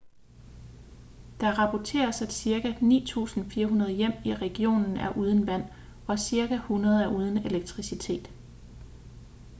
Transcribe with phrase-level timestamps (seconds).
[1.41, 5.63] der rapporteres at cirka 9.400 hjem i regionen er uden vand
[6.07, 8.29] og cirka 100 er uden elektricitet